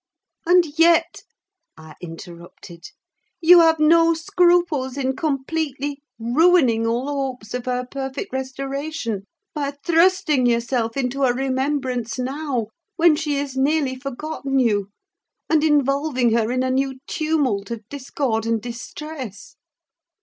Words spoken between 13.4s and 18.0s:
nearly forgotten you, and involving her in a new tumult of